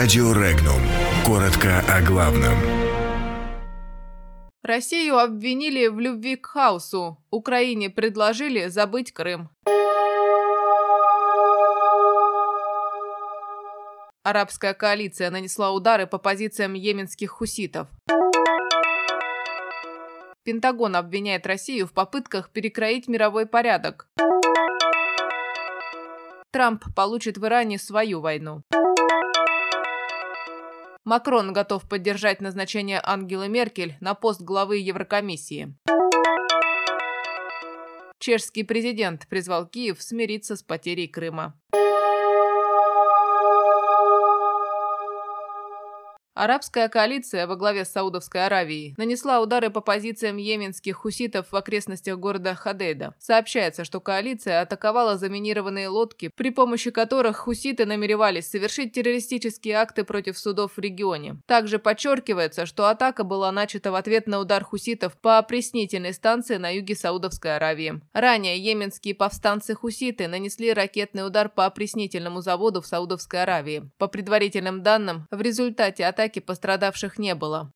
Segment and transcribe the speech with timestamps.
[0.00, 0.80] Радио Регнум.
[1.26, 2.54] Коротко о главном.
[4.62, 7.22] Россию обвинили в любви к хаосу.
[7.30, 9.50] Украине предложили забыть Крым.
[14.22, 17.88] Арабская коалиция нанесла удары по позициям йеменских хуситов.
[20.44, 24.08] Пентагон обвиняет Россию в попытках перекроить мировой порядок.
[26.52, 28.62] Трамп получит в Иране свою войну.
[31.04, 35.74] Макрон готов поддержать назначение Ангелы Меркель на пост главы Еврокомиссии.
[38.18, 41.58] Чешский президент призвал Киев смириться с потерей Крыма.
[46.40, 52.18] Арабская коалиция во главе с Саудовской Аравией нанесла удары по позициям йеменских хуситов в окрестностях
[52.18, 53.14] города Хадейда.
[53.18, 60.38] Сообщается, что коалиция атаковала заминированные лодки, при помощи которых хуситы намеревались совершить террористические акты против
[60.38, 61.36] судов в регионе.
[61.44, 66.74] Также подчеркивается, что атака была начата в ответ на удар хуситов по опреснительной станции на
[66.74, 68.00] юге Саудовской Аравии.
[68.14, 73.90] Ранее йеменские повстанцы-хуситы нанесли ракетный удар по опреснительному заводу в Саудовской Аравии.
[73.98, 77.72] По предварительным данным, в результате атаки атаки пострадавших не было.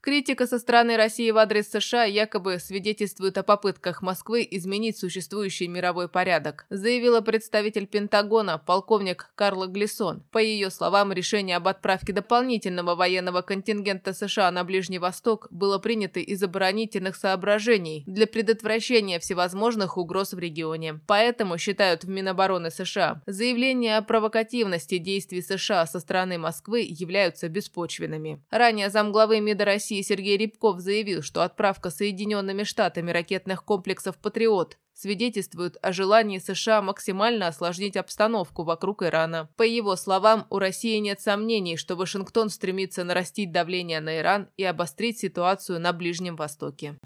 [0.00, 6.08] Критика со стороны России в адрес США якобы свидетельствует о попытках Москвы изменить существующий мировой
[6.08, 10.22] порядок, заявила представитель Пентагона полковник Карла Глисон.
[10.30, 16.20] По ее словам, решение об отправке дополнительного военного контингента США на Ближний Восток было принято
[16.20, 21.00] из оборонительных соображений для предотвращения всевозможных угроз в регионе.
[21.08, 28.40] Поэтому, считают в Минобороны США, заявления о провокативности действий США со стороны Москвы являются беспочвенными.
[28.50, 34.78] Ранее замглавы МИДа России России Сергей Рябков заявил, что отправка Соединенными Штатами ракетных комплексов «Патриот»
[34.94, 39.48] свидетельствует о желании США максимально осложнить обстановку вокруг Ирана.
[39.56, 44.64] По его словам, у России нет сомнений, что Вашингтон стремится нарастить давление на Иран и
[44.64, 46.96] обострить ситуацию на Ближнем Востоке.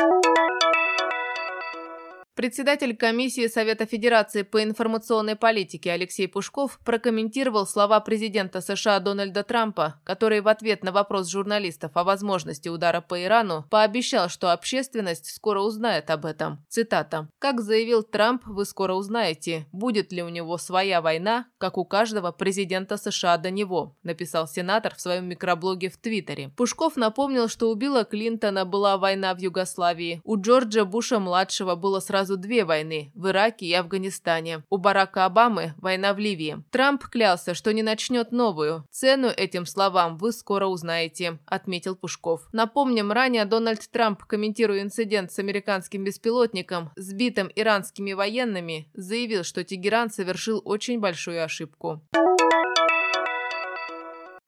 [2.35, 10.01] Председатель комиссии Совета Федерации по информационной политике Алексей Пушков прокомментировал слова президента США Дональда Трампа,
[10.03, 15.61] который в ответ на вопрос журналистов о возможности удара по Ирану пообещал, что общественность скоро
[15.61, 16.65] узнает об этом.
[16.71, 17.29] Цитата.
[17.39, 22.33] «Как заявил Трамп, вы скоро узнаете, будет ли у него своя война, как у каждого
[22.33, 26.49] президента США до него», написал сенатор в своем микроблоге в Твиттере.
[26.57, 32.22] Пушков напомнил, что у Билла Клинтона была война в Югославии, у Джорджа Буша-младшего было сразу
[32.23, 34.63] сразу две войны– в Ираке и Афганистане.
[34.71, 36.63] У Барака Обамы– война в Ливии.
[36.71, 38.87] Трамп клялся, что не начнет новую.
[38.93, 42.49] Цену этим словам вы скоро узнаете, отметил Пушков.
[42.53, 50.09] Напомним, ранее Дональд Трамп, комментируя инцидент с американским беспилотником, сбитым иранскими военными, заявил, что Тегеран
[50.09, 52.03] совершил очень большую ошибку.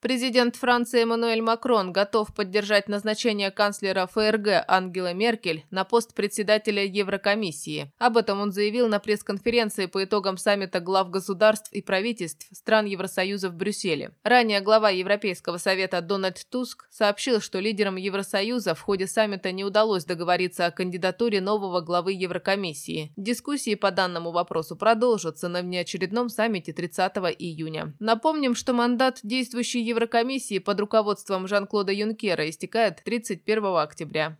[0.04, 7.90] Президент Франции Эммануэль Макрон готов поддержать назначение канцлера ФРГ Ангела Меркель на пост председателя Еврокомиссии.
[7.96, 13.48] Об этом он заявил на пресс-конференции по итогам саммита глав государств и правительств стран Евросоюза
[13.48, 14.10] в Брюсселе.
[14.24, 20.04] Ранее глава Европейского совета Дональд Туск сообщил, что лидерам Евросоюза в ходе саммита не удалось
[20.04, 23.14] договориться о кандидатуре нового главы Еврокомиссии.
[23.16, 27.94] Дискуссии по данному вопросу продолжатся на внеочередном саммите 30 июня.
[28.00, 34.36] Напомним, что мандат действующей Еврокомиссии под руководством Жан-Клода Юнкера истекает 31 октября.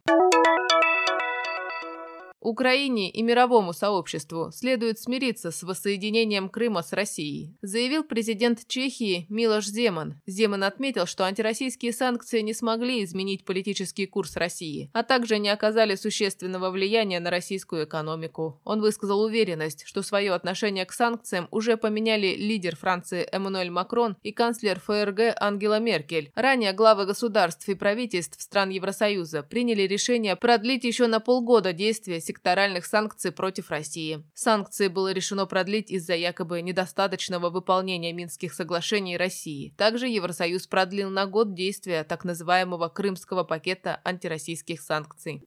[2.44, 9.64] Украине и мировому сообществу следует смириться с воссоединением Крыма с Россией, заявил президент Чехии Милош
[9.64, 10.20] Земан.
[10.26, 15.94] Земан отметил, что антироссийские санкции не смогли изменить политический курс России, а также не оказали
[15.94, 18.60] существенного влияния на российскую экономику.
[18.64, 24.32] Он высказал уверенность, что свое отношение к санкциям уже поменяли лидер Франции Эммануэль Макрон и
[24.32, 26.30] канцлер ФРГ Ангела Меркель.
[26.34, 32.84] Ранее главы государств и правительств стран Евросоюза приняли решение продлить еще на полгода действия секторальных
[32.84, 34.24] санкций против России.
[34.34, 39.72] Санкции было решено продлить из-за якобы недостаточного выполнения Минских соглашений России.
[39.78, 45.42] Также Евросоюз продлил на год действия так называемого крымского пакета антироссийских санкций.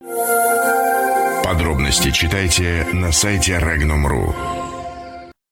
[1.43, 4.66] Подробности читайте на сайте Regnum.ru.